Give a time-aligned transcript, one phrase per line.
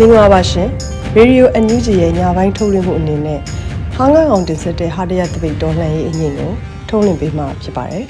[0.00, 0.68] မင်္ဂလာပါရှင်
[1.16, 3.40] ရေဒီယိုအန်ယူဂျီရဲ့ညပိုင်းထုတ်လွှင့်မှုအနေနဲ့
[3.94, 6.52] ဟောင်းငန်းအောင်တင်ဆက်တဲ့ဟာတရတပိတ်တော်လှန်ရေးအငင်းကို
[6.88, 8.04] ထုတ်လွှင့်ပေးမှာဖြစ်ပါတယ်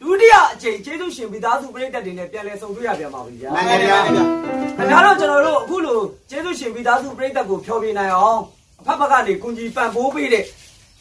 [0.00, 4.14] ဒုတိယအကြိမ်ကျေးဇူးရှင်မိသားစုပြည်သက်တွေနဲ့ပြန်လည်ဆုံတွေ့ရပြန်ပါပြီဗျာမှန်ပါဗျာခင်
[4.90, 5.98] ဗျားတို့ကျွန်တော်တို့အခုလို
[6.30, 8.40] ကျေးဇူးရှင်မိသားစုပြည်သက်ကိုဖျော်ပြနိုင်အောင်
[8.80, 10.44] အဖက်ဖက်ကနေကုညီပံ့ပိုးပေးတဲ့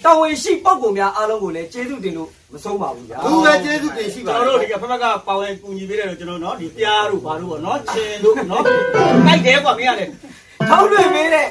[0.06, 10.12] တော်ဝင်ရှိပုံပုံများအားလုံးကိုလည်းကျေးဇူးတင်လို့မဆုံးပါဘူးဗျာ။ဘူးပဲကျေးဇူးတင်ရှိပါကျွန်တော်တို့ဒီကဖက်ဖက်ကပါဝင်ကူညီပေးတယ်လို့ကျွန်တော်နော်ဒီပြားတို့ဘာတို့ပေါ့နော်ချင်တို့နော်ကြိုက်တယ်ကွာမင်းကလည်း
[10.70, 11.48] ထောက်တွေ့ပေးတဲ့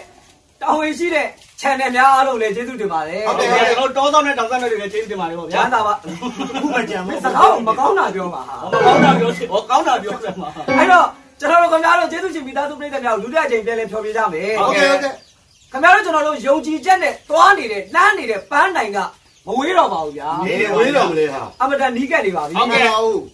[0.62, 1.26] တော်ဝင်ရှိတဲ့
[1.60, 11.06] channel များအားလုံးလည်းကျေးဇူးတင်ပါတယ်။ဟုတ်တယ်ကျွန်တော်တောဆောင်နဲ့တောင်ဆောင်နဲ့တွေလည်းကျေးဇူးတင်ပါတယ်ပေါ့ဗျာ။ကျမ်းသာပါ။ဘူးမကြံဘူး။စကားမကောင်းတာပြောပါဟာ။မကောင်းတာပြောချင်။ဟောကောင်းတာပြောစမ်းပါ။အဲ့တော့
[11.40, 15.12] ကျွန်တော်တို့ခင်ဗျားတို့ကျေးဇူးရှင်မိသားစုပရိသတ်များလူတက်ချိန်ပြန်လည်ဖြောပြကြမယ်။ဟုတ်ကဲ့ဟုတ်ကဲ့။
[15.72, 18.98] ခင်ဗျားတို့ကျွန်တော်တို့ယုံကြည်ချက်နဲ့တွားနေတဲ့လှမ်းနေတဲ့ပန်းနိုင်က
[19.46, 22.82] မဝေးတော့ပါဘူးဗျာနေဝေးတော့မလဲဟာအမတန်နီးကပ်နေပါပြီဟုတ်ကဲ့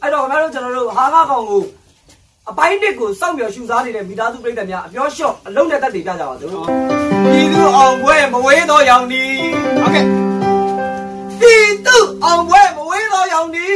[0.02, 1.62] အဲ့တော့ခင်ဗျားတို့ကျွန်တော်တို့ဟာကကောင်ကို
[2.50, 6.50] အပိုင်းတစ်ကိုစောင့်မျှော်ရှုစားနေတဲ့မိသားစုပြိတ္တများအပြောရှော့အလုံးနဲ့တက်တည်ကြကြပါစို့
[7.24, 9.24] ပြည်သူအောင်ပွဲမဝေးတော့ရောင်နီ
[9.80, 10.04] ဟုတ်ကဲ့
[11.40, 13.68] ပြည်သူအောင်ပွဲမဝေးတော့ရောင်နီ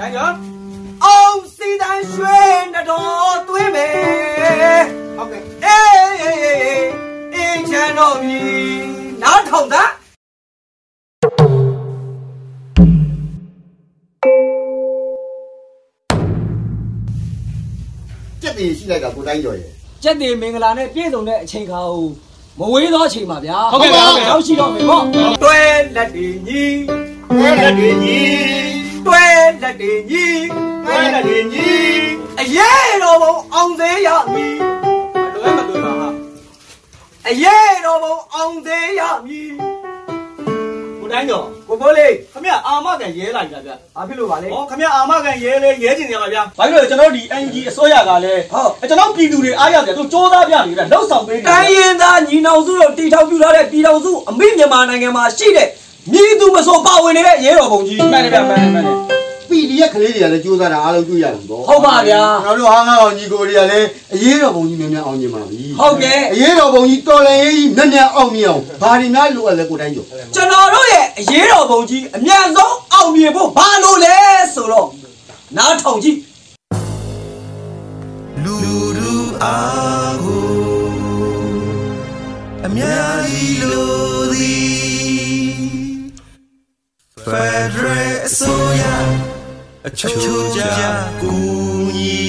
[0.00, 0.36] ဒါကြောင့်
[1.04, 2.40] အောင်စီတန်ရွှေ
[2.72, 4.82] နှတော်သွေးမယ်
[5.16, 6.88] ဟုတ်ကဲ့အေးအေးအေး
[7.34, 8.38] အေးချမ်းတော်ပြီ
[9.22, 9.84] နားထောင်တာ
[18.42, 19.70] ကြက်တင်ရှိလိုက်တာကိုတိုင်းကျော်ရဲ့
[20.02, 22.04] ကျက်တင်မင်္ဂလာနဲ့ပြည့်စုံတဲ့အချိန်ခါကို
[22.58, 25.04] မဝေးသောအချိန်ပါဗျာဟုတ်ကဲ့ပါဟုတ်ကဲ့ ရောက်ရှိတော့မယ်ပေါ့
[25.42, 25.60] တွဲ
[25.96, 26.64] လက်တွေညီ
[27.36, 28.20] ငဲလက်တွေညီ
[29.06, 29.24] တွဲ
[29.62, 30.26] လက်တွေညီ
[30.86, 31.70] ငဲလက်တွေညီ
[32.40, 34.71] အရေးတော်ပုံအောင်သေးရမည်
[37.28, 39.50] အရေးတော်ဘုံအောင်သေးရမည်
[41.00, 55.68] ကိုတိုင်းတော့ကိုဖိုးလေးခမရအာမကန်ရဲလိုက်တာဗျဘာဖြစ်လို့ပါလဲဟောခမရအာမကန်ရဲလေရဲချင်ကြပါဗျာဘာလို့လဲကျွန်တော်ဒီ NUG အစိုးရကလည်းဟုတ်ကျွန်တော်ပြည်သူတွေအားရတယ်သူစ조사ပြနေတာလောက်ဆောင်ပေးနေတိုင်းရင်သားညီနောင်စုတို့တီထောင်ပြထားတဲ့ပြည်တော်စုအမိမြန်မာနိုင်ငံမှာရှိတဲ့
[56.12, 59.21] မြည်သူမဆိုပါဝင်နေတဲ့ရဲတော်ဘုံကြီးမှန်တယ်ဗျမှန်တယ်မှန်တယ်
[59.72, 74.16] ပီဒီရဲ့ကလေးတွေကလည်းကြိုးစားတာအားလုံးတွေ့ရပြီပေါ့ဟုတ်ပါဗျာကျွန်တော်တို့ဟာငါအောင်ညီကိုတွေကလည်းအရေးတော်ပုံကြီးများများအောင်မြင်ပါပြီဟုတ်ကဲ့အရေးတော်ပုံကြီးတော်လည်းကြီးများများအောင်မြင်အောင်ဘာတွေများလိုအပ်လဲကိုတိုင်းကျော်ကျွန်တော်တို့ရဲ့အရေးတော်ဘုံကြီးအမြန်ဆုံးအောင်မြင်ဖို့ဘာလို့လဲ
[74.54, 74.88] ဆိုတော့
[75.56, 76.18] နားထောင်ကြည့်
[78.44, 78.54] လူ
[78.98, 80.42] လူအားကို
[82.66, 84.82] အများကြီးလို့သည်
[87.30, 88.91] Federal အစိုးရ
[89.86, 90.60] အချို့ကြ
[91.20, 91.34] ကူ
[91.96, 92.22] ညီ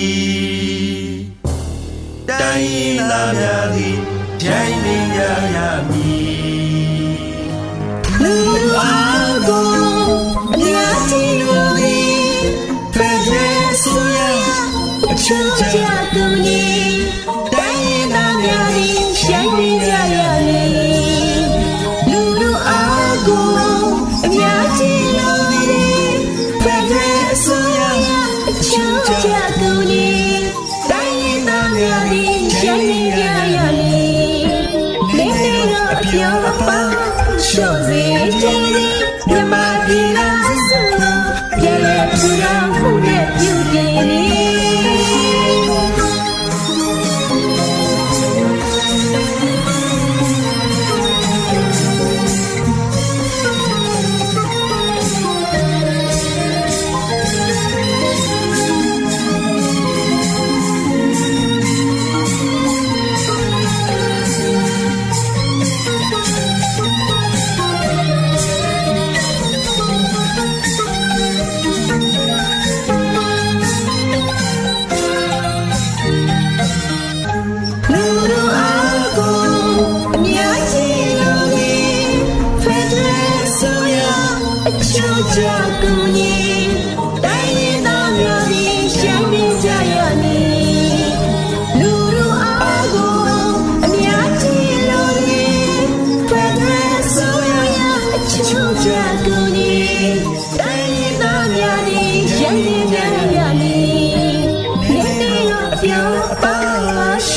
[2.29, 3.97] တိုင်းရင်းသားများသည်
[4.41, 5.19] ဂျိုင်းနေကြ
[5.55, 5.57] ရ
[5.89, 7.13] မည်
[8.21, 9.67] လူလူအားကို
[10.53, 12.17] အများကြီးလို့သည်
[12.95, 14.19] Federal အစိုးရ
[15.11, 15.82] အချို့ကြ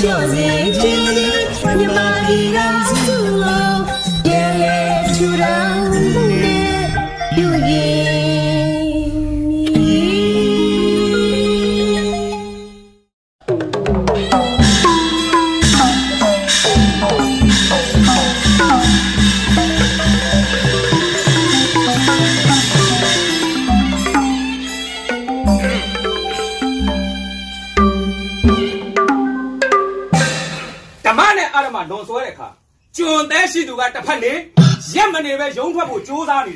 [0.06, 1.35] ရှော့စေ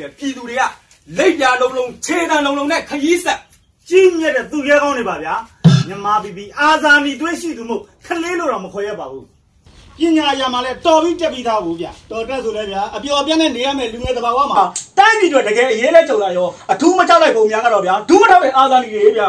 [0.01, 0.63] နေတဲ့ပြည်သူတွေက
[1.19, 3.39] လိပ်ပြာလုံးလုံးခြေတံလုံးလုံးနဲ့ခရီးဆက်
[3.89, 5.35] ကြီးမြတ်တဲ့သူရဲကောင်းနေပါဗျာ
[5.89, 9.27] မြန်မာပြည်ပြည်အာဇာနည်သွေးရှိသူမို့ခလေးလို့တော့မခေါ်ရပါဘူး
[10.01, 14.63] ပညာအရာမှာလဲတော်ပြီးတက်ပြီးသားဘူးဗျတော်တက်ဆိုလဲဗျာအပျော်ပြက်နဲ့နေရမယ်လူငယ်တဘာဝမှာ
[14.99, 19.29] တိုင်းပြည်တွေတကယ်အရေးလဲကြုံလာရောအထူးမကြောက်လိုက်ပုံများကတော့ဗျာဒူးမထောက်တဲ့အာဇာနည်တွေဗျာ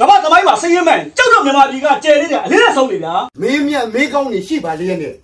[0.00, 5.14] ကမ္ဘာသမိုင်းမှာစည်ရမှန်ကြောက်တော့မြန်မာပြည်ကကျယ်နေတယ်အလေးနဲ့ဆုံးနေဗျာမင်းမြတ်မေးကောင်းနေရှိပါလေနဲ့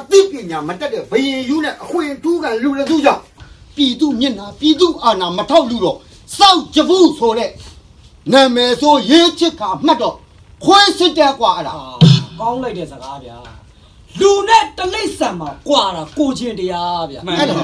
[0.00, 3.20] အသိပညာမတက်တဲ့ဘယင်ယူနဲ့အခွင့်ထူးကလူလည်းသူကြောင့်
[3.76, 5.98] ပြည်သူမျက်နှာပြည်သူအာဏာမထောက်လူတော့
[6.38, 7.50] စောက်ကြဘူးဆိုတဲ့
[8.32, 10.16] နာမည်ဆိုရေးချစ်ကမှတ်တော့
[10.64, 11.74] ခွေးစစ်တဲ့ကွာအဲ့ဒါ
[12.40, 13.36] ကောင်းလိုက်တဲ့စကားဗျာ
[14.20, 17.54] လူနဲ့တလိမ့်ဆန်မှာကွာတာကိုချင်းတရားဗျာအဲ့ဒါ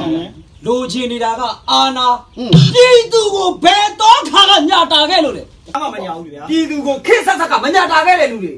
[0.67, 2.07] လူချင်းနေတာကအာနာ
[2.39, 5.43] อืมပြည်သူကိုဘယ်တော့ခါကညတာခဲ့လို့လေ
[5.75, 8.53] အမှမညာဘူးဗျာပြည်သူကိုခေတ်ဆက်ဆက်ကမညာတာခဲ့တဲ့လူတွေ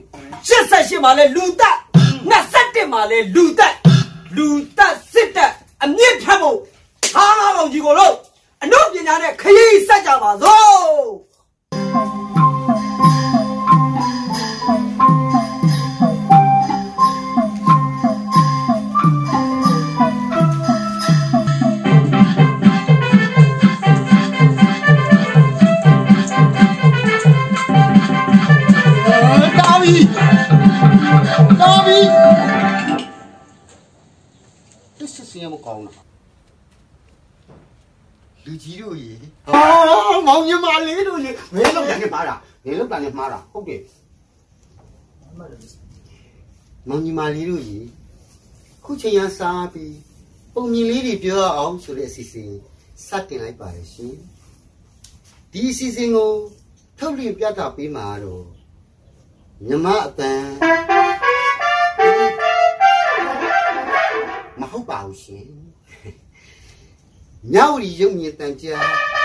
[0.48, 1.76] 88မှာလဲလူတက်
[2.32, 3.74] 21မှာလဲလူတက်
[4.36, 4.46] လူ
[4.76, 5.52] တက်စစ်တက်
[5.82, 6.58] အမြင့်ဖြတ်ဖို့
[7.14, 8.14] ဟာငါကောင်ကြီးကိုလို့
[8.62, 10.62] အနုပညာနဲ့ခရီးဆက်ကြပါသော
[39.52, 39.64] ရေ
[40.06, 42.34] ဟာမောင်ညီမလေးတို့ရေမင်းလောက်တယ်မှားတာ
[42.64, 43.80] မင်းလောက်တယ်မှားတာဟုတ်တယ်
[46.88, 47.78] မောင်ညီမလေးတို့ရေ
[48.84, 49.96] ခုချိန်ရစားပြီး
[50.54, 52.50] ပုံမြင်လေးတွေပြောအောင်ဆိုတဲ့အစီအစဉ်
[53.06, 54.14] စတင်လိုက်ပါရရှင်
[55.52, 56.30] ဒီအစီအစဉ်ကို
[56.98, 58.46] ထုတ်လွှင့်ပြသပေးမှာတော့
[59.66, 60.50] မြမအပန်း
[64.60, 65.46] မဟုတ်ပါဘူးရှင်
[67.52, 69.21] ညဝရီရုပ်မြင်တန်ကြား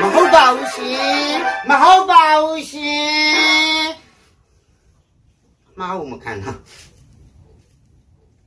[0.00, 1.34] မဟုတ်ပါဘူးရှင်
[1.68, 3.86] မဟုတ်ပါဘူးရှင်
[5.78, 6.58] မဟုတ်မခံလား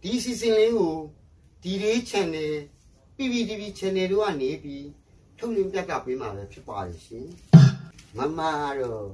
[0.02, 0.96] ဒီစီစဉ်လေးကို
[1.62, 2.54] ဒီလေး channel
[3.16, 4.88] PPTV channel တို့ကနေပြီး
[5.38, 7.28] ထုတ်လွှင့်ပြသပေးမှာပဲဖြစ်ပါတယ်ရှင်
[8.18, 8.40] မမ
[8.80, 9.10] တော့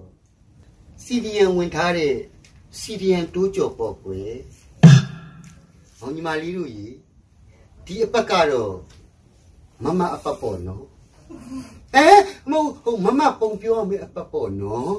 [1.04, 2.16] စီဒီယန်ဝင်ထားတဲ့
[2.80, 4.34] စီဒီယန်တိုးကြော်ပေါ့ကွယ်။
[6.00, 6.96] ဟောင်ညီမလေးတို့ကြီး
[7.86, 8.74] ဒီအပတ်ကတော့
[9.84, 10.84] မမအပတ်ပေါ့နော်
[11.96, 12.08] အဲ
[12.50, 14.94] မဟုတ်ဟိုမမပုံပြောမေးအပတ်ပေါ့နော်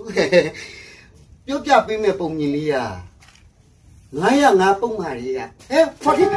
[1.47, 2.75] ပြောပြပေးမယ်ပုံမြင်လေးရ
[4.14, 6.35] 905ပုံမှာလေးရအဲဖော်ဒီမ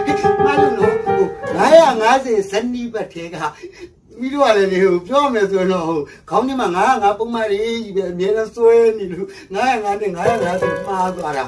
[0.60, 1.20] လို့နော်ဟို
[1.84, 3.38] 950ဇနီးပတ်သေးက
[4.20, 6.00] မိတို့ကလည်းနေဟိုပြောမယ်ဆိုတော့ဟို
[6.30, 6.68] ခေါင်းထဲမှာ
[7.04, 11.46] 905ပုံမှာလေးကြီးပဲအများနဲ့စွဲနေလို့905နဲ့905ဆိုမှားသွားတာ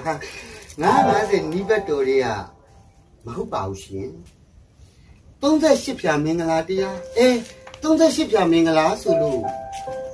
[0.81, 2.27] 950နီးပတ်တော်တွေက
[3.25, 4.09] မဟုတ်ပါဘူးရှင်
[5.41, 7.29] 38ဖြာမင်္ဂလာတရားအဲ
[7.81, 9.41] 38ဖြာမင်္ဂလာဆိုလို့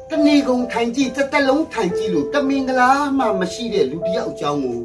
[0.09, 4.79] တဏီကုံထိုင်ကြည့်တစ်သက်လုံးထိုင်ကြည့်လို့တမင်္ဂလာမှမရှိတဲ့လူတစ်ယောက်အကြောင်းကို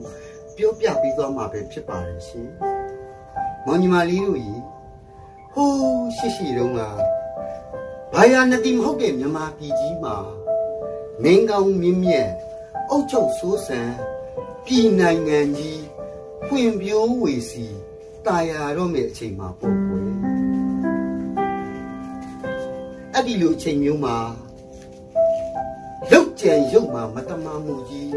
[0.57, 2.49] ပြောပြပြီးသွားမှာပဲဖြစ်ပါတယ်ရှင်
[3.67, 4.63] မောင်ညီမလေးတို့ကြီး
[5.53, 6.81] ဟိုးရှိရှိတုန်းက
[8.15, 10.17] ဘာယာနတိမဟုတ်တဲ့မြန်မာပြည်ကြီးမှာ
[11.23, 12.29] မင်းကောင်းမြင့်မြတ်
[12.91, 13.91] အုတ်ချုပ်ဆိုးဆန်
[14.65, 15.83] ပြည်နိုင်ငံကြီး
[16.47, 17.67] ဖွံ့ဖြိုးဝေစီ
[18.27, 19.80] တာယာတော့မယ့်အချိန်မှာပေါ့
[23.21, 24.17] အဲ့ဒီလိုအချိန်မျိုးမှာ
[26.11, 28.11] လုတ်ကြံရုပ်မှာမတမမှုကြီး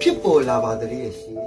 [0.00, 1.40] ဖြစ်ပေါ်လာပါတည်းရှင်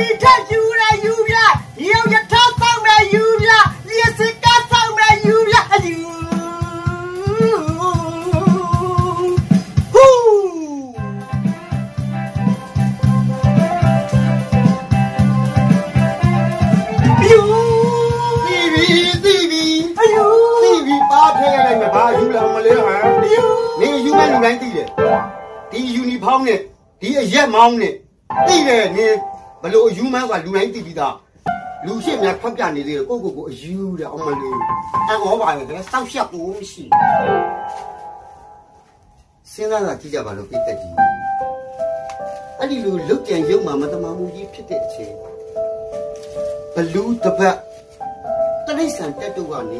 [0.00, 1.36] မီထက်ယူရယူပြ
[1.88, 3.50] ရုပ်ရထားဆောင်ရယူပြ
[3.88, 5.98] လျှက်စစ်ကဆောင်ရယူပြအယူ
[9.92, 10.06] ဟူ
[17.22, 17.40] ပြူ
[18.46, 18.86] တီဗီ
[19.24, 19.64] တီဗီ
[19.98, 20.24] အယူ
[20.62, 23.44] တီဗီပါထဲရလိုက်မယ်ဘာယူလာမလဲဟမ်ပြူ
[23.80, 24.86] နေယူမဲ့လူတိုင်းသိတယ်
[25.70, 26.58] ဒီယူနီဖောင်းနဲ့
[27.00, 27.94] ဒီအရက်မောင်းနဲ့
[32.60, 34.54] ပြနေသေးတယ်ကိုကိုကိုအယူတယ်အောင်မလေး
[35.08, 36.84] အန်ဩပါရဲ့စောက်ရှက်ကိုမရှိ
[39.52, 40.94] စဉ်းစားတာကြည့်ကြပါလို့ပြသက်ကြီး
[42.58, 45.14] အဲ့ဒီလိုလုတ်ကြံရုပ်မှမတမမှုကြီးဖြစ်တဲ့အချိန်
[46.74, 47.56] ဘလူးတပတ်
[48.66, 49.78] တိရစ္ဆာန်တက်တုကနေ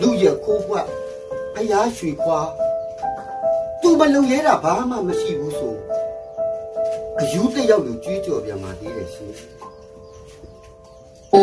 [0.00, 0.86] လူရခိုးပွက်
[1.54, 2.38] ဘုရားရွှေခွာ
[3.80, 5.74] သူမလုံရဲတာဘာမှမရှိဘူးဆို
[7.20, 9.59] အယူတယောက်လူကြွေးကြော်ပြန်มาသေးတယ်ရှင်
[11.32, 11.34] အ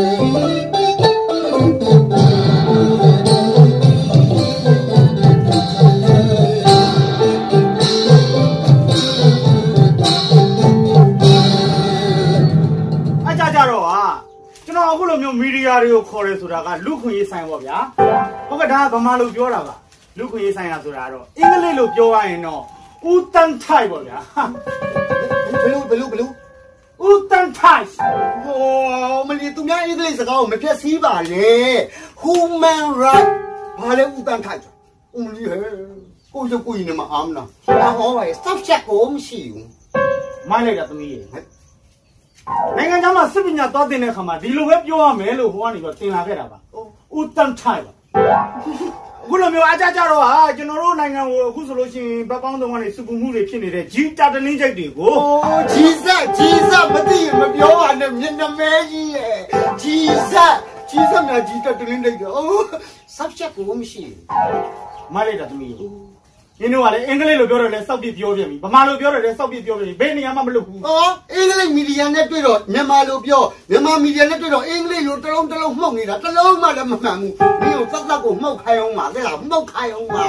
[13.39, 14.01] ကြကြတော့ဟာ
[14.65, 17.77] ကျွန်တော်အခုလိုမျိုးမီဒီယာတွေကိုခေါ်ရဲဆိုတာကလူခွင့်ရေးဆိုင်ပေါ့ဗျာ
[18.49, 19.75] ဟုတ်ကဲ့ဒါကဗမာလိုပြောတာပါ
[20.17, 22.61] လူခွင့်ရေးဆိုင်ရဆိုတာကတော့အင်္ဂလိပ်လိုပြောရရင်တော့
[23.11, 24.17] ဦးတန်းထိုက်ပေါ့ဗျာ
[25.63, 26.31] ဘလူးဘလူးဘလူး
[27.05, 27.85] ဦးတန်းထိုက်
[28.43, 31.75] ဟိုမလီသူများအင်္ဂလိပ်စကားကိုမဖြတ်စည်းပါနဲ့
[32.21, 33.29] human right
[33.81, 34.61] ဘာလဲဥတန်ထိုက်
[35.15, 35.55] ဦးမလီဟဲ
[36.33, 37.47] ကိုကျကိုရင်မအားမလား
[37.91, 39.69] အဟောပါရဲ့ stop check ကိုမရှိဘူး
[40.49, 41.17] မိုင်းလိုက်တာသမီးရေ
[42.77, 46.57] နိုင်ငံခြားမှာစစ်ပညာသွားတင်တဲ့ခါမှာဒီလိုပဲပြောရမယ်လို့ဟိုကနေတော့တင်လာခဲ့တာပါ
[47.15, 47.93] ဦးတန်းထိုက်ပါ
[49.27, 55.13] အခုလိုမျိုးအကြကြတော့ဟာကျွန်တော်တို့နိုင်ငံကိုအခုဆိုလို့ရှိရင်ဘက်ပေါင်းသုံးကနေစုပူမှုတွေဖြစ်နေတဲ့ဂျီတာတလင်းချိတ်တွေကို
[55.45, 59.35] အိုးဂျီဇက်ဂျီဇက်မသိရင်မပြောပါနဲ့မျက်နှာမဲကြီးရဲ့
[59.81, 59.97] ဂျီ
[60.31, 60.55] ဇက်
[60.89, 62.65] ဂျီဇက်များဂျီတက်တလင်းလိုက်တော့အိုး
[63.13, 64.17] stop check ကိုမရှိဘူး
[65.13, 65.75] မိုင်းလိုက်တာသမီးရေ
[66.61, 80.23] ရင်းတို့ကလည်းအင်္ဂလိပ်လိုပြောတယ်လဲစောက်ပြပြောပြန်ပြီဗမာလိုပြောတယ်လဲစောက်ပြပြောပြန်ပြီဘယ်နေရာမှမလုပ်ဘူးဟောအင်္ဂလိပ်မီဒီယာနဲ့တွေ့တော့မြန်မာလိုပြောမြန်မာမီဒီယာနဲ့တွေ့တော့အင်္ဂလိပ်လိုတစ်လုံးတစ်လုံးမှုတ်နေတာတစ်လုံးမှလည်းမမှန်ဘူး မင်းတို့သတ်သတ်ကိုမှုတ်ခိုင်းအောင်ပါတဲ့လားမှုတ်ခိုင်းအောင်ပါ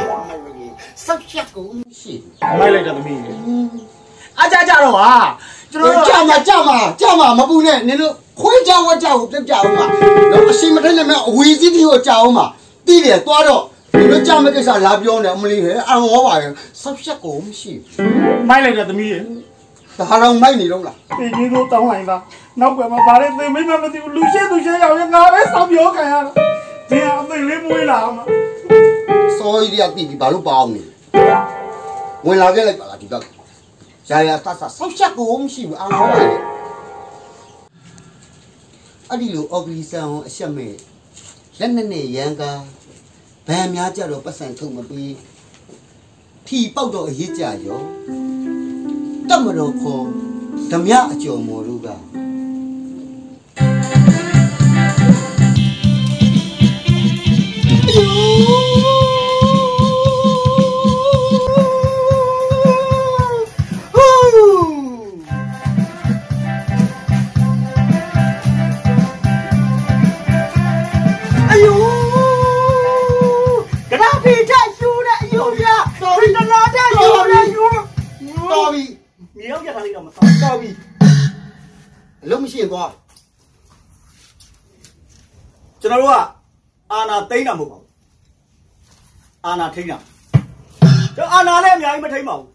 [1.04, 1.66] ဆောက်ချက်ကို
[2.00, 2.14] ရှိ
[2.58, 3.32] မိုင်းလိုက်တာသမီးရေ
[4.40, 5.12] အကြကြတော့ဟာ
[5.72, 9.84] ကျွန်တော်တို့တို့ကြမှာကြမှာကြမှာမပူနဲ့နင်တို့ခွေးကြောင်ဝက်ကြောင်ကိုပြတ်ကြအောင်ပါ
[10.32, 12.46] တော့အရှိမထိုက်နဲ့မအဝီစီးတီကိုကြောင်အောင်ပါ
[12.86, 13.62] တီးတယ်သွားတော့
[13.92, 16.50] ဒီလိုကြမဲ့ကိစ္စလာပြောနေအမလေးဟဲ့အံဟောပါရဲ့
[16.82, 17.72] ဆောက်ချက်ကိုမရှိ
[18.48, 19.38] မိုင်းလိုက်တာသမီးရေဘူး
[19.98, 22.16] ဒါတော့မိုက်နေတော့လားဒီကြီးတို့တောင်းလိုက်တာ
[22.60, 26.67] နောက်ကွယ်မှာဗားလေးသိမိမမသိဘူးလူရှိသူရှိရောက်ရင်ငါပဲစောက်ပြောခံရတာဒီအသိလေး
[27.68, 28.24] မွေးလာမှာ
[29.38, 30.82] စောကြီးတွေကတီးပြီးဘာလို့ပေါအောင်နေ
[32.26, 33.22] ဝင်လာခဲ့လိုက်ပါလားဒီဘက်
[34.10, 36.38] ရာရာတဆဆောက်ချက်ကိုမရှိဘူးအံဟောပါရဲ့
[39.08, 40.74] အဲ့ဒီလိုအော်ဂလီဆန်ကိုအချက်မဲ့
[41.58, 42.60] လက်နဲ့နဲ့ရန်ကား
[43.48, 45.14] ဗန်များကြတော့ပတ်စံထုတ်မပြီး
[46.46, 47.82] ထီပေါက်တော့အရေးကြရော
[49.28, 50.04] တတ်မတော်ခေါ်
[50.70, 51.88] ဓမြအကျော်မော်တို့က
[79.36, 80.70] မြေရောက်ကြတာလေးတော့မဆောင်တော်ပြီ
[82.22, 82.90] အလုံးမရှိရင်သွား
[85.80, 86.16] ကျွန်တော်တို့က
[86.92, 87.87] အာနာသိမ့်တာမဟုတ်ပါဘူး
[89.46, 89.98] အာနာထိမ့်တာ
[91.16, 92.48] ကျွန်တော်အာနာလည်းအများကြီးမထိမ့်ပါဘူး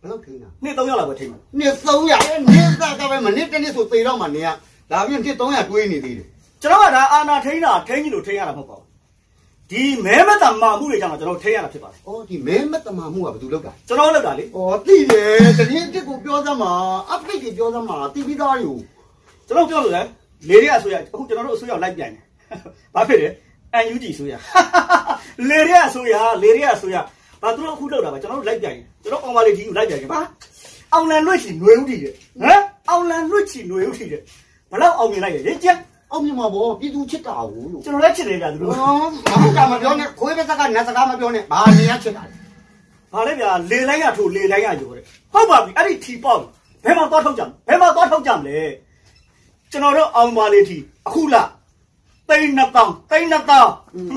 [0.00, 4.48] ဘယ်လောက်ထိန်းတာနှစ်သုံးယောက်လောက်ပဲထိမ့်ပါနှစ်300နဲ့နှစ်သားကပဲမနစ်တစ်နေ့ဆိုသေတော့မှနေရ
[4.90, 6.26] ဒါပြင်နှစ်300တွေးနေသေးတယ်
[6.62, 8.88] ကျွန်တော်ကဒါအာနာထိမ့်တာထိမ့်ကြီးလို့ထိမ့်ရတာမဟုတ်ပါဘူး
[9.70, 16.72] ဒီမဲမတမာမှုတွေကြောင့်ကျွန်တော်ထိမ့်ရတာဖြစ်ပါတယ်။အော်ဒီမဲမတမာမှုကဘယ်သူလုပ်တာကျွန်တော်လောက်တာလေ။အော်သိတယ်တရင်တစ်ကိုပြောသမှာ
[17.12, 18.76] update ကိုပြောသမှာတိပြီးသားอยู่
[19.48, 20.02] ကျွန်တော်ပြောလို့လေ
[20.48, 22.24] လေတွေအဆိုရအခုကျွန်တော်တို့အဆိုရလိုက်ပြန်တယ်
[22.94, 23.28] ဘာဖြစ်လဲ
[23.92, 24.32] UNG ဆိုရ
[25.49, 26.95] လေတွေအဆိုရလေတွေအဆိုရ
[27.41, 30.21] ဘာသူတို့အခုလောက်တာပါကျွန်တော်တို့လိုက်ပြန်တယ်ကျွန်တော်အောင်ပါလေဒီကိုလိုက်ပြန်တယ်ပါ
[30.93, 34.21] အောင်လန်လွတ်ချီຫນွေဥတီတယ်ဟမ်အောင်လန်လွတ်ချီຫນွေဥတီတယ်
[34.71, 39.09] ဘလောက်အောင်မြင်လိုက်ရလေကြက် ။အောက်မြန်မာဘောပြည်သူချစ်တာဘူးလို့ ကျွန်တော်လည်းချစ်တယ်ဗျာသူတို့ ။အော်
[39.57, 42.33] ဘာကမပြောနဲ့ခွေးဘက်ကနတ်စကားမပြောနဲ့ဘာနေရချစ်တာလဲ
[43.13, 45.03] ဘာလဲဗျာလေလိုက်ရထိုးလေလိုက်ရရောတဲ့
[45.33, 46.39] ဟုတ်ပါပြီအဲ့ဒီထီပေါက်
[46.83, 48.59] ဘယ်မှာသွားထုတ်ကြမလဲဘယ်မှာသွားထုတ်ကြမလဲ
[49.71, 50.77] ကျွန်တော်တို့အောင်ပါလေထီ
[51.07, 51.47] အခုလား
[52.28, 53.70] တိန်းနှစ်တောင်းတိန်းနှစ်တောင်း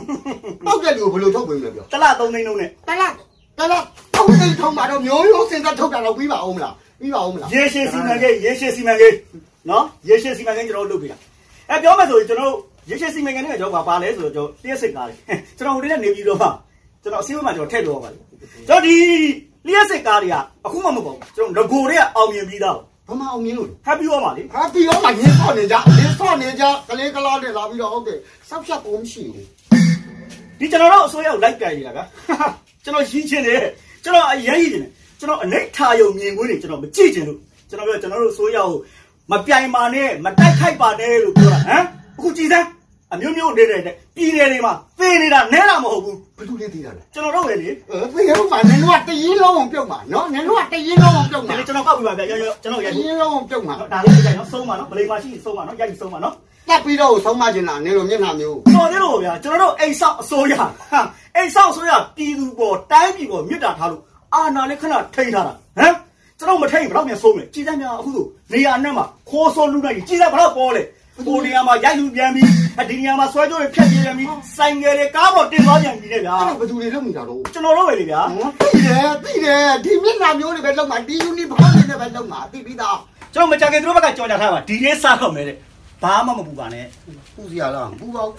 [0.66, 3.14] ။ပောက်တဲ့လူကိုဘယ်လိုထုတ်ပေးမလဲပြောတလားသုံးသိန်းလုံးနဲ့။တလား
[3.58, 3.84] တလား
[4.16, 9.18] အောက်သိထုံးပါတော့မျိုးရိုးစင်သက်ထုတ်တာတော့ပြီးပါအောင်မလား။ပြီးပါအောင်မလားရေရှည်စီမံကိန်းရေရှည်စီမံကိန်း
[9.70, 11.18] နော်ရေရှည်စီမံကိန်းကျွန်တော်တို့လုပ်ပေးတာ
[11.70, 12.56] အဲပြောမယ်ဆိုရင်ကျွန်တော်တို့
[12.90, 15.18] ရေရှည်စီမံကိန်းနဲ့ကျွန်တော်ကဘာလဲဆိုတော့ကျွန်တော်လျှက်စစ်ကားလေး
[15.58, 16.48] ကျွန်တော်ဟိုတည်းကနေပြီးတော့မှ
[17.04, 18.26] ကျွန်တော်အစည်းအဝေးမှာကျွန်တော်ထည့်လို့ရပါလိမ့်
[18.68, 18.96] ကျွန်တော်ဒီ
[19.68, 22.78] လျှက်စစ်ကားတွေကအခုမှမပေါ့ဘူးကျွန်တော်ငကိုတွေကအောင်မြင်ပြီးသား။
[23.08, 29.48] ဘာမှအောင်မြင်လို့လဲဟပ်ပြီးတော့ပါလေ။ဟာပြီးတော့မှရင်းဆော့နေကြရင်းဆော့နေကြကလေးကလားနဲ့လာပြီးတော့ဟုတ်တယ်။ဆောက်ချက်ကိုမရှိဘူး
[30.60, 32.00] ဒီကျွန်တော်တို့အစိုးရကိုလိုက်ကြိုင်နေတာက
[32.84, 33.64] ကျွန်တော်ရင်းချင်းတယ်
[34.04, 34.90] ကျွန်တော်အရင်ရည်နေတယ်
[35.20, 37.40] ကျွန်တော်အနိဋ္ဌာယုံမြင်ကွင်းတွေကျွန်တော်မကြည့်ချင်လို့
[37.70, 38.70] ကျွန်တော်ပြောကျွန်တော်တို့ဆိုရကို
[39.32, 41.84] မပြိုင်ပါနဲ့မတိုက်ခိုက်ပါနဲ့လို့ပြောတာဟမ်
[42.18, 42.68] အခုကြည်စမ်း
[43.14, 43.82] အမျိုးမျိုးနေတဲ့
[44.16, 56.34] ပြည်နယ်တွေမှာသေနေတာနဲတာမဟုတ်ဘူးဘယ်သူလဲသိတာလဲကျွန်တော်တို့ပဲလေအဲသေရုံမှာနင်တို့ကတရင်လုံးအောင်ပြုတ်မှာနော်နင်တို့ကတရင်လုံးအောင်ပြုတ်မှာဒီကျွန်တော်ကောက်ပြပါဗျာရရကျွန်တော်တရိုက်ရင်လုံးအောင်ပြုတ်မှာဒါလေးကြိုက်နော်ဆုံးပါနော်ဗလေမရှိဆုံးပါနော်ရိုက်ဆုံးပါနော်
[56.70, 60.68] တက်ပြီးတော့ဆုံးမကျင်တာနင်တို့မျက်နှာမျိုးတော်သေးလို့ဗျာကျွန်တော်တို့အိမ်ဆောက်အစိုးရဟာ
[61.36, 64.02] အိမ်ဆောက်အစိုးရပြည်သူပေါ်တိုင်းပြည်ပေါ်မြစ်တာထားလို့
[64.34, 65.96] အာဏာလေးခဏထိန်းထားတာဟမ်
[66.40, 70.82] ကျွန်တော်မထိန်းဘယ်တော့မှဆုံးမယ်ကြည်စမ်းများအခုဆိုနေရာနဲ့မှာခိုးဆိုးလူနိုင်ကြည်စမ်းဘယ်တော့ပေါ်လဲ
[71.16, 72.48] ဟိုနေရာမှာရိုက်လူပြန်ပြီး
[72.90, 74.28] ဒီနေရာမှာဆွဲကြိုးတွေဖြတ်ပြေးပြန်ပြီး
[74.58, 78.22] ဆိုင်ငယ်တွေကားပေါ်တင်သွားပြန်ပြီလေဗျာအဲ့ဘယ်သူတွေလုပ်နေတာတော့ကျွန်တော်တို့ပဲလေဗျာ
[78.64, 82.98] သိတယ်သိတယ်ဒီမျက်နှာမျိုးတွေပဲလုပ်မှာဒီယူနီဖောင်းတွေနဲ့ပဲလုပ်မှာသိပြီးသား
[83.34, 85.58] ကျွန်တော်မကြခင်သူတို့ဘက်ကကြော်ညာထားပါဒီနေ့စားတော့မယ်တဲ့
[86.04, 86.86] ဘာမှမပူပါနဲ့
[87.36, 88.36] ပူစရာလားပူပါဘူး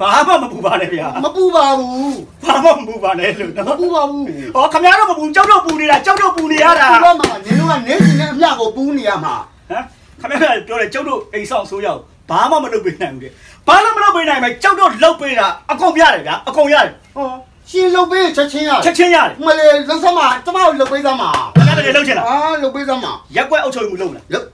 [0.00, 9.34] ဘာမှမပူပါနဲ့ဗျာမပူပါဘူးဘာမှမပူပါနဲ့လို့မနော်ပူပါဘူးဟောခမရတော့မပူကြောက်တော့ပူနေတာကြောက်တော့ပူနေရတာပူတော့မှာနင်တို့ကနေစီနဲ့အမြကိုပူနေရမှာ
[9.70, 9.84] ဟမ်
[10.20, 13.32] ခမရပြောတယ်ကျုပ်တို့အိမ်ဆောင်ဆိုးရအောင် ဘာမှမလုပ်ပေးနိုင်ဘူးတဲ့
[13.66, 17.28] ဘာလို့မလုပ်ပေးနိုင်မလဲကျုပ်တို့လုပ်ပေးတာအကုန်ရတယ်ဗျာအကုန်ရတယ်ဟော
[17.70, 24.46] ရှင်လုပ်ပေးချက်ချင်းရချက်ချင်းရတယ်မလေးလုံးစမ်းမှာကျမတို့လုပ်ပေးစမ်းမှာခမရတကယ်လုပ်ချင်လားအာလုပ်ပေးစမ်းမှာရက်ွက်အုပ်ချုပ်မှုလုပ်လားလုပ်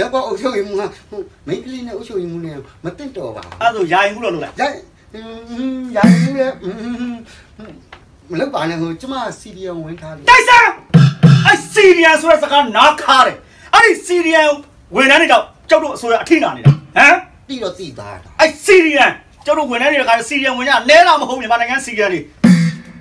[0.00, 4.76] ရပါအုပ်ချုပ်ရင်မမိန်းကလေးနဲ့အုပ်ချုပ်ရင်မနဲ့မတင်တော့ပါအဲ့ဒါဆိုယာယင်မှုလို့လုပ်လားရိုက်
[5.96, 6.46] ရိုက်နေလေ
[8.30, 10.70] မလုပ်ပါနဲ့ဟိုကျမစီဒီယံဝင်ထားလို့တိုက်စမ်း
[11.46, 13.36] အဲ့စီရီယန်ဆိုတဲ့စကားနားခါတယ်
[13.74, 14.48] အဲ့ဒီစီရီယန်
[14.96, 15.38] ဝန်ထမ်းတွေ
[15.70, 17.16] တော့ကျုပ်တို့အစိုးရအထိနာနေတာဟမ်
[17.48, 19.12] တိတော့တိသားတာအဲ့စီရီယန်
[19.46, 22.20] ကျုပ်တို့ဝန်ထမ်းတွေကစီရီယန်ဝန်ထမ်းနဲလာမဟုတ်မြန်မာနိုင်ငံစီရီယန်တွေ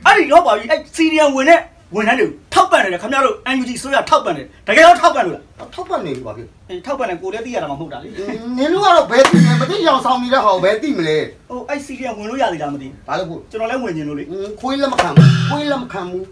[0.05, 1.59] အဲ့ဒီတော့ပါပြီအဲ့စီရီယန်ဝန်နဲ့
[1.95, 8.09] ဝန်ထမ်းတွေထောက်ပံ့တယ်ခင်ဗျားတို့ NUG ဆိုရထောက်ပံ့တယ်တကယ်တော့ထောက်ပံ့လို့လားထောက်ပတ်နေပြီပါဗျအေးထောက်ပံ့တယ်ကိုလည်းသိရတာမှမဟုတ်တာလေ
[8.57, 11.17] နင်တို့ကတော့ဘယ်တိလဲမသိအောင်ဆောင်နေတဲ့ဟောဘယ်တိမလဲ
[11.49, 14.23] ဟိုအဲ့စီရီယန်ဝင်လို့ရသေးလားမသိဘာလို့ဖို့ကျွန်တော်လည်းဝင်ကျင်လို့လေ
[14.59, 16.25] ခွေးလက်မခံဘူးခွေးလက်မခံဘူး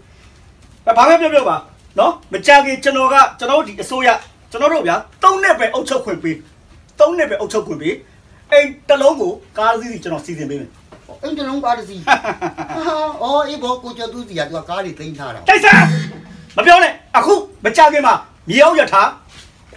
[0.86, 1.56] ဘာပဲပြောပြောပါ
[1.98, 4.08] နော်မကြခင်ကျွန်တော်ကကျွန်တော်တို့ဒီအစိုးရ
[4.54, 6.36] ကျွန်တော်တို့ဗျာ၃နှစ်ပဲအုပ်ချုပ်ခွင့်ပေး
[6.98, 7.94] ၃နှစ်ပဲအုပ်ချုပ်ခွင့်ပေး
[8.52, 10.70] အိမ်တစ်လုံးကိုကားစီးစီကျွန်တော်စီစဉ်ပေးမယ်
[11.22, 11.96] အင်တလုံးပါတစီ
[13.22, 15.86] အော်အေးဘောကိုကျော်သူစီကသူကကားလေးသိမ်းထားတာတိုက်စမ်း
[16.56, 18.14] မပြောနဲ့အခုမကြခင်မှာ
[18.48, 19.08] မြေအောင်ရထား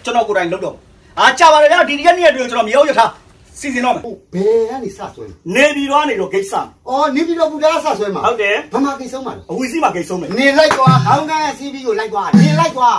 [0.03, 0.75] ကျွန်တော်ကိုယ်တိုင်လုပ်တော့
[1.19, 3.11] အာကြပါလေဗျာဒီရက်နေ့အတွင်းကျွန်တော်မြေအောင်ရထား
[3.59, 12.97] စီစဉ်တော့မယ်ဟုတ်ဘယ်ကနေစဆွဲနေပြည်တော်ကနေတော့ဂိတ်ဆာအော်နေပြီးတော့ဘူဒါစဆွဲမှာဟုတ်တယ်ဘာမှကိစ္စမလားအဝီစီမှာဂိတ်ဆုံးမယ်နေလိုက်သွားခေါင်းကန်းစီးပြီးကိုလိုက်သွားနေလိုက်သွား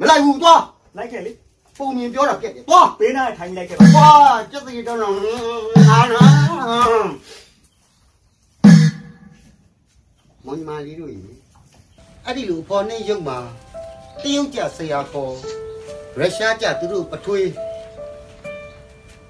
[0.00, 0.60] မလိုက်ဘူးသွား
[0.96, 1.32] လိုက်ခဲ့လေ
[1.78, 5.14] ပုံမြင်ပြောတာပြက်တယ်သွားဘေးနားထိုင်လိုက်ခဲ့ပါသွားကျက်စီတော့တော့
[5.88, 6.24] ငါနာ
[10.44, 11.20] မွန်မာကြီးတို့ရေ
[12.24, 13.38] အဲ့ဒီလိုပေါ်နေရုပ်မှာ
[14.22, 15.34] တရုတ်ကြဆရာခေါ်
[16.18, 17.48] ရုရှားကြသူတို့ပထွေး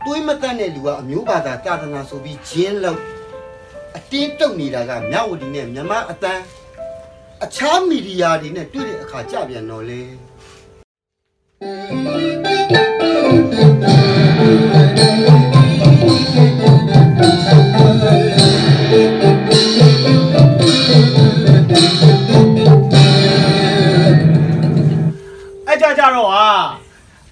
[0.04, 3.00] တွေးမတတ်တဲ့လူကအမျိုးဘာသာတာသနာဆိုပြီးဂျင်းလောက်
[3.96, 6.42] အတင်းတုတ်နေတာကမြဝတီနဲ့မြန်မာအတန်း
[7.44, 10.00] အခြားမီဒီယာတွေနဲ့တွေ့တဲ့အခါကြပြန်တော့လေ
[11.56, 11.66] အဲ့
[25.80, 26.46] ကြကြတော့ဟာ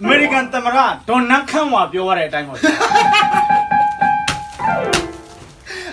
[0.01, 2.59] အမေရိကန်သမ္မတဒေါ်နန်ခန့်ဝါပြောရတဲ့အတိုင်းပေါ့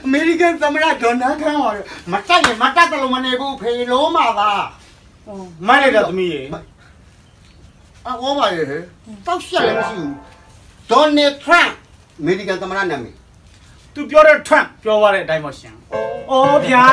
[0.05, 1.63] အမေရိကန်သမ္မတဒေါ်နယ်ထရန့်က
[2.11, 4.63] မတိုက်ရင်မတက်တယ်လို့မနေဘူးဖေလုံးပါသား
[5.67, 6.41] မိုက်လိုက်တာသမီးရေ
[8.07, 8.65] အော်ပါရဲ့
[9.27, 10.13] တောက်ရှက်လည်းမရှိဘူး
[10.91, 11.71] ဒေါ်နယ်ထရန့်
[12.19, 13.15] အမေရိကန်သမ္မတနာမည်
[13.93, 15.75] သူပြောတဲ့ Trump ပြောရတဲ့အတိုင်းပေါ့ရှင်။
[16.31, 16.85] အော်ဗျာ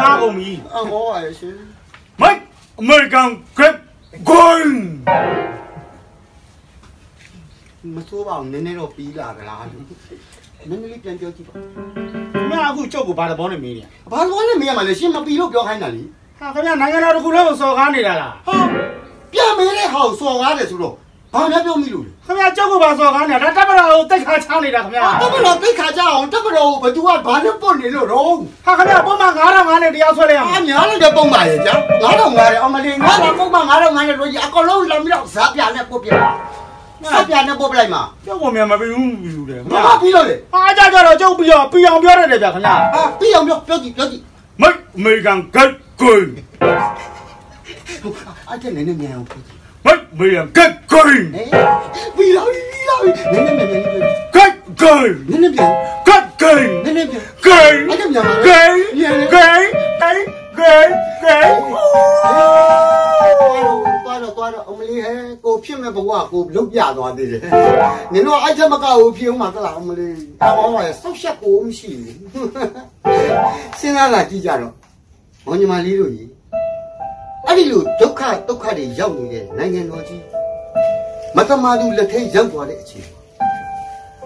[0.00, 1.54] ငါကုန်ပြီအော်ပါရဲ့ရှင်။
[2.22, 2.42] Mike
[2.82, 3.76] American Great
[4.28, 4.68] Gun
[7.96, 9.84] မစိုးပါဘူးနည်းနည်းတော့ပြီးလာကြလားလို့
[10.68, 11.54] နည်းနည်းလေးပြန်ပြောကြည့်ပါ။
[12.50, 16.02] မင်းအခုကျုပ်ကိုဘာတဘောနဲ့မေးနေရဘာလို့လဲမင်းရမလဲရှင်မပြီးလို့ပြောခိုင်းတာလေ။
[16.40, 18.58] ဟာခင်ဗျာနိုင်ငံတော်တစ်ခုလုံးကိုစော်ကားနေတာလားဟာ
[19.32, 20.94] ပြန်မေးတဲ့ဟောက်စော်ကားတယ်ဆိုတော့
[21.34, 28.32] ဘာများပြောမိလို့လဲ။ခင်ဗျာကျုပ်ကိုဘာစော်ကားနေတာဒါတပ်မတော်ကိုတိတ်ခါချနေတာခင်ဗျာတမတော်သိခါကြအောင်တမတော်ဘသူကဘာနဲ့ပုတ်နေလို့တော့။
[28.66, 36.08] ဟာခင်ဗျာပုံမှန်9000နဲ့တရားဆွဲလိုက်ရမှာအများလိုက်တဲ့ပုံပါရဲ့ကြာ9000ငါးတယ်အမလေးငါတော့ပုံပါ9000ငါးတယ်လို့ကြီးအကောင်လုံးလမ်းပြီးတော့ဇာပြနဲ့ပုတ်ပြ
[37.12, 44.22] ဇာပြနဲ့ပုတ်ပလိုက်မှာ။ကျုပ်ကမြန်မပြီးဘူးဘူးတယ်ခင်ဘာဗျာပြီးလို့လဲ။အားကြကြတော့ကျုပ်ပြီးအောင်ပြီးအောင်ပြောရတယ်ဗျာခင်ဗျာဟာပြီးအောင်ပြောပြောကြည့်ပြောကြည့်။
[44.62, 45.38] Mike American
[47.90, 48.14] Great Gun
[48.48, 51.26] အဲ့ဒါနည်းနည်းမြန်အောင်ပြောကြည့် Mike American Great Gun ဟေး
[52.16, 55.70] ပြီးတော့ပြီးတော့နည်းနည်းမြန်မြန်ပြော Great Gun နည်းနည်းပြန်
[56.06, 59.62] Great Gun နည်းနည်းပြန် Gun အဲ့ဒါမြန်ပါ Gun Gun Gun
[60.00, 60.18] Gun
[60.58, 60.88] Gun
[64.04, 65.12] သွားတော့သွားတော့အမလေးဟဲ
[65.44, 67.40] ကိုဖြစ်မဲ့ဘဝကိုလုတ်ပြသွားသေးတယ်
[68.12, 72.16] နင်တို့အဲ့ချက်မကဘူးဖြစ်ဦးမှာသလားအမလေးအောင်းပါရဲ့ဆောက်ရှက်ကိုမရှိဘူး
[73.80, 74.74] စဉ်းစားလာကြည့်ကြတော့
[75.46, 76.29] မောင်ညီမလေးတို့ကြီး
[77.50, 80.22] အဲ့ဒီလိုဒုက္ခဒုက္ခတွေရောက်နေတဲ့နိုင်ငံတော်ကြီး
[81.36, 83.06] မတမာသူလက်ထဲရောက်သွားတဲ့အချိန်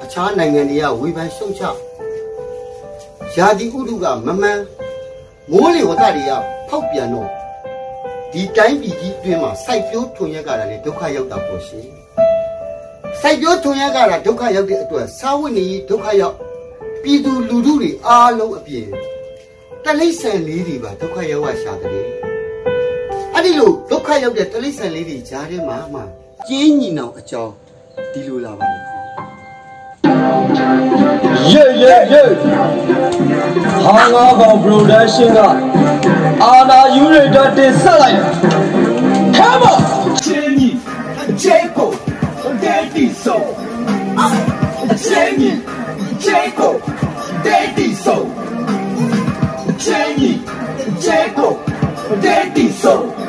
[0.03, 1.63] အခြားနိုင်ငံတွေကဝေဖန်ရှုံချ
[3.37, 4.61] ယာဒီဥဒုကမမှန်
[5.51, 6.33] မိုးလေဝသတွေက
[6.69, 7.29] ဖောက်ပြန်တော့
[8.33, 11.87] ဒီတိုင်းပြည်ကြီးအတွင်းမှာစိုက်ပျိုးထွန်ရက်ကြတာလေဒုက္ခရောက်တာပေါ့ရှင်
[13.21, 16.37] စိုက်ပျိုးထွန်ရက်ကြတာဒုက္ခရောက်တဲ့အတွက်စာဝတ်နေရေးဒုက္ခရောက်
[17.03, 18.89] ပြည်သူလူထုတွေအားလုံးအပြင်
[19.85, 22.24] တလိษံလေးတွေပါဒုက္ခရောက်ရရှာတယ်
[23.35, 26.01] အဲ့ဒီလိုဒုက္ခရောက်တဲ့တလိษံလေးတွေကြားထဲမှာမှ
[26.49, 27.53] ကျင်းညီနောင်အကြောင်း
[28.13, 28.79] ဒီလိုလာပါလေ
[31.51, 32.23] ယေယေယေ
[33.85, 35.39] ဟာငါကောင် production က
[36.43, 38.19] အာနာယူရတာတင်ဆက်လိုက်
[39.37, 39.65] ဟဲ့မ
[40.25, 40.81] Jenny,
[41.37, 41.93] Jacob,
[42.63, 43.37] Daddy so.
[45.07, 45.63] Jenny,
[46.19, 46.81] Jacob,
[47.45, 48.17] Daddy so.
[49.85, 50.43] Jenny,
[51.05, 51.57] Jacob,
[52.25, 52.73] Daddy so.
[52.73, 52.95] Jenny, Jacob, Daddy so.
[52.99, 53.24] Algo sino con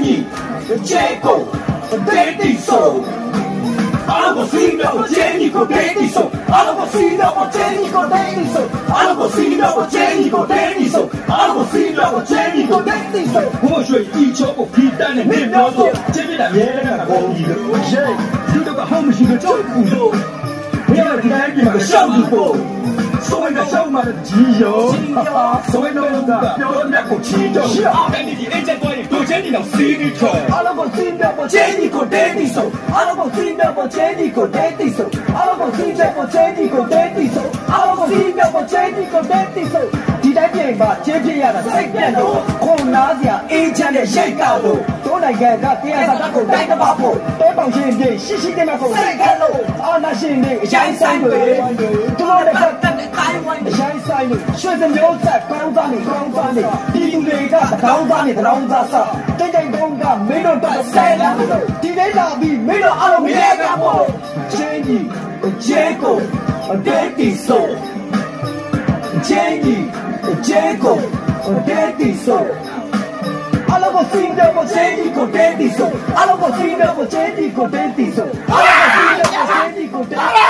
[0.00, 0.24] 你
[0.68, 1.44] 的借口，
[1.90, 3.02] 我对你说。
[4.08, 8.60] 阿拉伯西的我借你个对你说，阿拉伯西的我借你个对你说，
[8.92, 13.40] 阿拉伯西的我借你个对你说，阿拉伯西的我借你个对你说。
[13.62, 17.54] 我水一脚不皮蛋的面包做，见面的面那个红衣的，
[17.86, 18.02] 谁？
[18.52, 20.12] 你这个好没心的真不多，
[20.88, 22.56] 不要来你那个小主播。
[23.22, 24.92] 所谓的小马的自由，
[25.70, 26.00] 所谓的
[26.56, 28.99] 标准的国际标准，但你的那些观念。
[29.20, 39.84] လိုချင်ဒီတော့စီးပြီးခေါ်အားလုံးကိုစီးပြပေါ်ချင်ဒီကိုဒဲတီဆိုအားလုံးကိုစီးပြပေါ်ချင်ဒီကိုဒဲတီဆိုအားလုံးကိုစီးပြပေါ်ချင်ဒီကိုဒဲတီဆိုအားလုံးကိုစီးပြပေါ်ချင်ဒီကိုဒဲတီဆို
[40.22, 51.42] ဒီတိုင်းပြင်ပါချင်းပြရတာစိတ်ပြတ်လို့ခုံနာစရာအေးချမ်းတဲ့ရိုက်ကောက်လို့တို့နိုင်ငံကတရားစာတတ်ကိုတိုက်တပါဖို့တဲပေါင်ချင်းပြရှိရှိတဲ့မှာကိုစိတ်ခက်လို့အာနာရှင်တွေအရင်ဆိုင်တွေ
[52.20, 61.28] တို့လည်းတက် အရင်ဆိုင်တွေရွှေစမျိုးဆက်ကောင်းသားနေကောင်းသားနေဒီလူတွေကတောင်းသားနေတောင်းသားစားတိတ်တိတ်တုံးကမင်းတို့တော့ဆဲလာ
[61.82, 64.06] ဒီလေးလာပြီးမင်းတို့အားလုံးမရဲကြဘူး
[64.52, 65.04] ချင်းကြီး
[65.64, 66.16] ဂျေကို
[66.86, 67.66] ဒေတီဆို
[69.26, 69.84] ချင်းကြီး
[70.46, 70.98] ဂျေကို
[71.68, 72.44] ဒေတီဆို
[73.70, 80.49] အားလုံးကိုစီးတဲ့ပေါ်ချင်းကြီးကိုဒေတီဆိုအားလုံးကိုစီးတဲ့ပေါ်ချင်းကြီးကိုဒေတီဆိုအားလုံးကိုစီးတဲ့ပေါ်ချင်းကြီးကိုဒေတီတော့ရ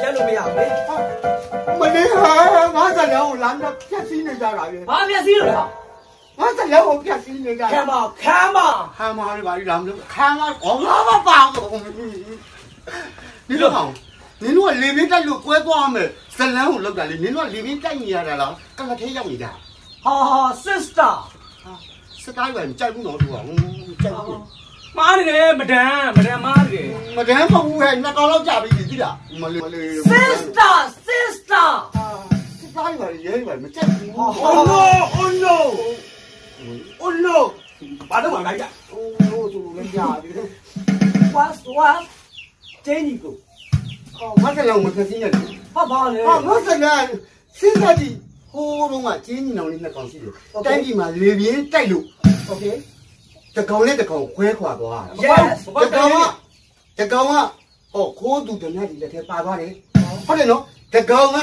[0.00, 0.42] 写了没有？
[0.54, 0.90] 没、啊，
[1.78, 4.84] 没你哈，我这两户男的撇心的在哪里？
[4.86, 5.68] 啊，撇心了。
[6.36, 11.80] 我这两户撇清人家，看嘛看嘛，看嘛你把你拦住，看嘛，我我我我，
[13.46, 13.92] 你说好，
[14.38, 16.10] 你说里面在路过光没？
[16.36, 19.46] 这两户老家的，你说里面在你家的了，刚刚听见没的？
[20.02, 21.28] 好好，sister，啊
[22.16, 24.10] ，sister，不能住啊，我们在。
[24.98, 30.74] မားနေတယ်မဒန်မဒန်မားနေတယ်မတန်းမဟုတ်ဘူးဟဲ့နှစ်ကောင်လောက်ကြာပြီကြည့်လားမလေးမလေး sister
[31.06, 31.68] sister
[32.60, 34.82] စစ်သားတွေပါရဲတွေပါမချက်ဘူးဟော oh no
[35.18, 35.56] oh no
[37.02, 37.36] oh no
[38.10, 40.30] ဘာတော့မှလိုက်ရ ဟိုဆိုလို့လည်းကြာပြီ
[41.34, 42.00] what what
[42.86, 43.34] တင်းကြီးကို
[44.18, 45.42] ဟောမတ်ကလောင်မခစင်းရတယ်
[45.74, 47.06] ဟာပါလေဟောမတ်ကလောင်
[47.58, 48.16] စစ်သားကြီး
[48.52, 50.32] ဟိုးတော့ကကျင်းညီနောင်လေးနှစ်ကောင်ရှိတယ်
[50.66, 52.04] တိုင်းပြည်မှာလေပြင်းတိုက်လို့
[52.50, 52.74] okay
[53.56, 56.16] တကောင်နဲ့တကောင်ခွဲခွာသွား yes တကောင်က
[56.98, 57.34] တကောင်က
[57.92, 59.72] ဟောခိုးသူတနတ်ဒီလက်ထဲပါသွားတယ်
[60.26, 60.62] ဟုတ်တယ်နော်
[60.94, 61.38] တကောင်က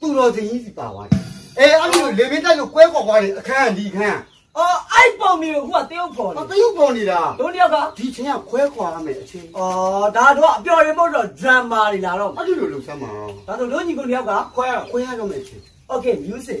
[0.00, 1.20] သူ့တော်စင်ကြီးစီပါသွားတယ်
[1.58, 4.20] အဲအဲ့လိုလေပြင်းတိုက်လို့ကွဲခွာသွားတယ်အခန်းဒီအခန်း
[4.56, 13.08] အော်အိုက်ပုံမျိုးကိုခုကတရုပ်ပေါ်ဟောတနေရုပ်ပေါ်နေတာတို့တယောက်ကဒီချင်းကခွဲခွာရမယ်အချင်းအော်ဒါတော့အပျော်ရင်မဟုတ်တော့ drama တွေလာတော့အဲ့ဒီလိုလုပ်စမ်းပါ
[13.46, 16.60] ဒါဆိုတို့ညီကိုတယောက်ကခွဲတော့ခွဲရတော့မယ်အချင်း okay music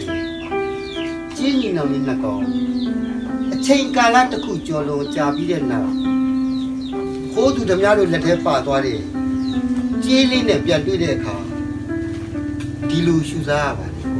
[0.00, 0.08] တယ်
[1.36, 2.42] ကျင်းညီနောင်လေးနှစ်ကောင်
[3.52, 5.92] အချိန်ကာလတစ်ခုကျော်လွန်ကြာပြီးတဲ့နောက်
[7.32, 9.00] ခိုးသူဓမြတို့လက်ထဲပါသွားတယ်
[10.04, 11.34] ကြေးလေးနဲ့ပြန်တွေ့တဲ့အခါ
[12.88, 14.14] ဒီလိုရှူစားရပါလေကို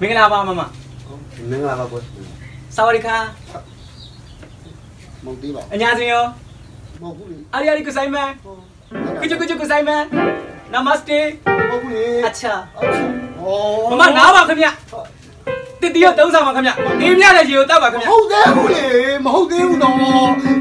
[0.00, 0.50] မင်္ဂလာပါမမ
[1.50, 2.04] မင်္ဂလာပါကွယ်
[2.76, 3.16] စဝါဒီခါ
[5.24, 6.24] မဟုတ်သေးပါအညာစင်ရော
[7.04, 8.30] မဟုတ်ဘူးလေအာရီယာရီကဆိုင်မန်
[9.20, 10.02] ကချူကချူကဆိုင်မန်
[10.72, 11.20] နမစတေ
[11.68, 12.54] မဟုတ်ဘူးလေအချာ
[13.90, 14.66] ဩမမနားပါခင်ဗျ
[15.80, 18.84] တတိယသုံးဆောင်ပါခင်ဗျဒီမြတဲ့ရေကိုတောက်ပါခင်မဗျဟုတ်သေးဘူးလေ
[19.24, 19.94] မဟုတ်သေးဘူးတော့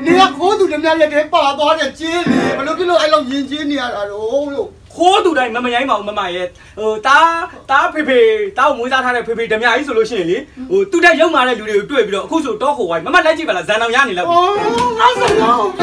[0.06, 6.48] နေကခိုးသူတမလက်ထဲပါသွားတဲ့ကြေးလေဘယ်လိုဖြစ်လို့အဲ့လိုယဉ်ကျေးနေရတာတော့လို့ခိုးသူတိုင်းမမရိုင်းပါဘူးမမရဲ့
[6.80, 8.20] ဟိုတားတားဖေဖေ
[8.58, 10.38] တားကိုမွေးစားထားတဲ့ဖေဖေဓမြကြီးဆိုလို့ရှိရင်လေ
[10.70, 14.34] ဟိုသူတက်ရုံမာတဲ့လူတွေကိုတွေ့ပြီးတော့အခုဆိုတော့ခိုဝိုင်းမမလိုက်ကြည့်ပါလားဇန်အောင်ရနေလောက်ဩ
[15.00, 15.83] ငါစကားကိုပြစီနေကြ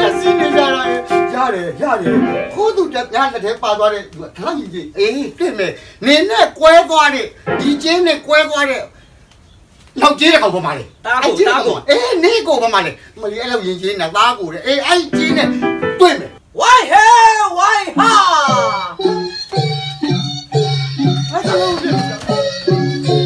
[1.51, 2.15] ရတယ်ရတယ်
[2.53, 5.71] ခိုးသူတမလက်ထဲပါသွားတဲ့သူကခလောက်ယဉ်ကျေးအေးတွေ့မယ်
[6.05, 7.25] နေနဲ့ကွဲသွားတဲ့
[7.61, 8.81] ဒီကြေးနဲ့ကွဲသွားတဲ့
[10.01, 10.85] လောက်ကြေးတဲ့ကောင်ပေါ်မှာလေ
[11.89, 15.47] အေးနေကိုပေါ်မှာလေမလီအဲ့လိုယဉ်ကျေးနေတာသားကိုတဲ့အေးအဲ့ကြေးနဲ့
[15.99, 17.05] တွေ့မယ်ဝိုင်းဟဲ
[17.57, 18.11] ဝိုင်းဟာ
[21.31, 21.75] အဲ့ဒါလို့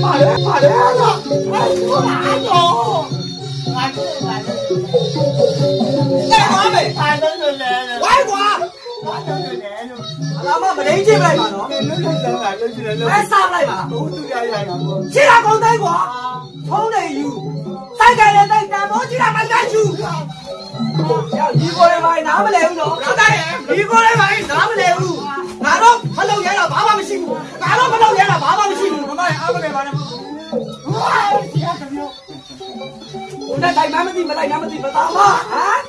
[0.03, 1.09] ပါလေပါလေအဲ့ဒါ
[3.77, 4.34] အဲ့
[10.45, 14.79] လို့အလားမမလိမ့်ကြည့်လိုက်ပါနော်လုံးလုံးလုံးကလုံးချင်တယ်လုံးအဲစားလိုက်ပါဘုသူရရရတော့
[15.13, 15.95] ခြေလာကုန်တိုင်းကွာ
[16.69, 17.29] ဖုံးနေယူ
[17.99, 23.31] စိုက်ကလည်းတိုက်တန်ဖို့ခြေလာမတိုက်ယူရောက်ဒီကိုလည်းမိုင်းနားမလဲဘူးနော်ဟုတ်တယ်
[23.77, 25.17] ဒီကိုလည်းမိုင်းနားမလဲဘူး
[25.65, 27.31] ငါတော့မလုပ်ရတာဘာမှမရှိဘူး
[27.61, 30.09] ငါတော့မလုပ်ရတာဘာမှမရှိဘူးမမအားမလဲပါနဲ့ဝါး
[31.53, 32.11] ဒီအကမျိုး
[33.51, 35.81] ဦးနဲ့တိုင်မမသိမလိုက်မမသိမသားမဟမ်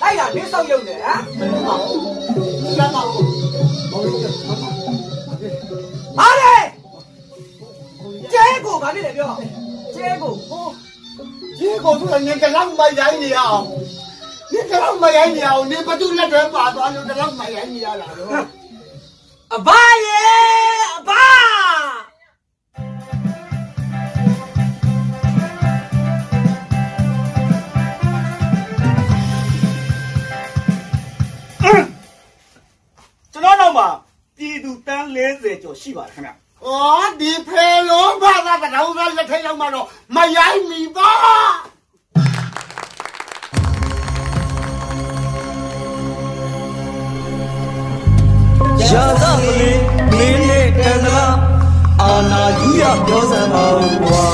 [0.00, 1.20] တိုက်တာနေဆောက်ရုံနဲ့ဟမ်
[2.78, 3.45] ရပါဘူးဟာ
[6.40, 6.54] လေ
[8.32, 9.32] ကျဲကိုဘာဖြစ်လဲပြော
[9.94, 10.32] ကျဲကို
[11.58, 13.62] ဒီကိုသူလည်းငကလောက်မရိုင်းနေအောင်
[14.50, 18.30] ဒီကလောက်မရိုင်းနေအောင်နေဘသူလက်တွေပါသွားလို့တလောက်မရိုင်းနေရတာတော့
[19.54, 19.68] အဘ
[20.06, 20.75] ရေ
[33.76, 33.88] မှာ
[34.36, 36.74] ပြည်သူတန်း40ကျော်ရှိပါတယ်ခင်ဗျဩ
[37.20, 41.10] ဒီဖေလုံးဘာသာတောင်းသားလက်ထိတ်လောက်မှတော့မရိုင်းမီပါ
[48.90, 49.80] ရာသမလေး
[50.12, 51.34] မင်းနဲ့ကံသလား
[52.02, 54.25] အာနာယူရပြောစမ်းပါဦး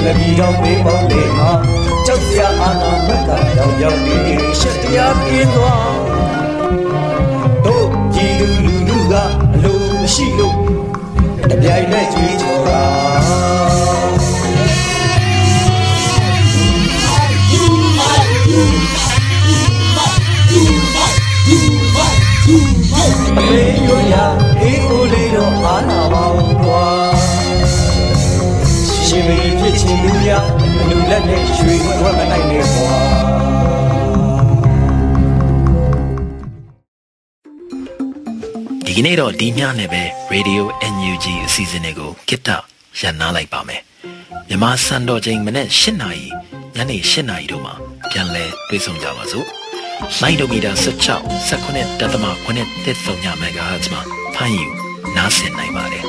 [0.00, 1.50] ခလဘီတော်မေးမောင်းနေမှာ
[2.06, 4.16] ကြောက်စရာအာနာမကရောက်ရောက်နေ
[4.60, 5.98] ရှက်တရားပြင်းသွား
[7.64, 9.14] တို့ကြည်လူလူလူက
[9.54, 10.56] အလိုမရှိလို့
[11.50, 12.82] တပြိုင်နဲ့ကြွေးကြော်တာ
[23.36, 24.29] မေးရရ
[29.20, 30.30] င်မင်းဖြစ်ချင်လူရ
[30.88, 32.92] လူလက်နဲ့ရွှေဝက်မနိုင်နဲ့ကွာ
[38.86, 40.02] ဒီကနေ့တော့ဒီညနဲ့ပဲ
[40.32, 40.62] Radio
[40.94, 42.48] NUG အစီအစဉ်လေးကိုကိတ္တ
[43.00, 43.82] ရန်နာလိုက်ပါမယ်
[44.48, 46.26] မြန်မာစံတော်ချိန်မနေ့၈နာရီ
[46.76, 47.74] ညနေ၈နာရီတို့မှာ
[48.10, 49.46] ပြန်လည်တွေ့ဆုံကြပါစို့
[50.20, 50.72] လိုင်းဒိုမီတာ
[51.16, 54.02] 16 19တက်သမ9တက်3ည MHz မှာ
[54.34, 54.66] ဖမ်းယူ
[55.16, 56.04] နားဆင်နိုင်ပါတယ်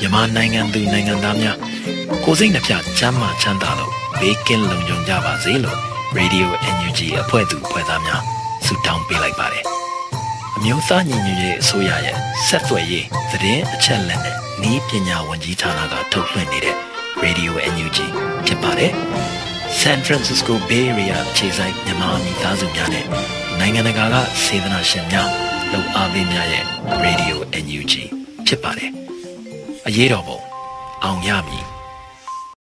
[0.00, 1.56] မြန်မာနိုင်ငံသူနိုင်ငံသားများ
[2.24, 5.78] ကိုယ်စိတ်နှပြချမ်းမာချမ်းသာလို့ဘေးကင်းလုံခြုံကြပါစေလို့
[6.18, 6.46] Radio
[6.76, 8.22] NUG အဖွဲ့သူအဖွဲ့သားများ
[8.64, 9.64] ဆုတောင်းပေးလိုက်ပါတယ်
[10.56, 14.36] အမျိုးသားညီညွတ်ရေးအစိုးရရဲ့ဆက်သွယ်ရေးသတင်းအချက်အလက်နဲ့
[14.70, 16.76] ဤပညာဝန်ကြီးဌာနကထုတ်လွှင့်နေတဲ့
[17.24, 17.98] Radio NUG
[18.46, 18.92] ဖြစ်ပါတယ်။
[19.80, 23.06] San Francisco Bay Area ခြေဆိုင်မြန်မာမိသားစုများနဲ့
[23.58, 25.28] နိုင်ငံတကာကစေတနာရှင်များ
[25.72, 26.64] လုံအားပေးများရဲ့
[27.04, 27.94] Radio NUG
[28.46, 28.90] ဖြစ်ပါတယ်။
[29.86, 30.38] အရေးတော်ပုံ
[31.04, 31.71] အောင်ရမည်